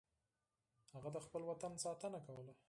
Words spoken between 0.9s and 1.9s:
هغه د خپل وطن